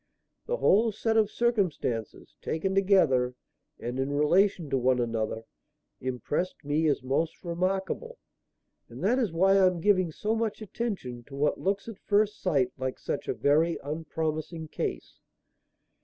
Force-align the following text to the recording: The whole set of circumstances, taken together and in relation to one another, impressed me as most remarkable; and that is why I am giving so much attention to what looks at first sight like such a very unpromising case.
The 0.47 0.57
whole 0.57 0.91
set 0.91 1.15
of 1.15 1.29
circumstances, 1.29 2.33
taken 2.41 2.73
together 2.73 3.35
and 3.79 3.99
in 3.99 4.11
relation 4.11 4.67
to 4.71 4.77
one 4.79 4.99
another, 4.99 5.43
impressed 5.99 6.65
me 6.65 6.87
as 6.87 7.03
most 7.03 7.45
remarkable; 7.45 8.17
and 8.89 9.03
that 9.03 9.19
is 9.19 9.31
why 9.31 9.59
I 9.59 9.67
am 9.67 9.79
giving 9.79 10.11
so 10.11 10.33
much 10.35 10.59
attention 10.59 11.23
to 11.25 11.35
what 11.35 11.59
looks 11.61 11.87
at 11.87 11.99
first 11.99 12.41
sight 12.41 12.71
like 12.79 12.97
such 12.97 13.27
a 13.27 13.33
very 13.35 13.77
unpromising 13.83 14.69
case. 14.69 15.19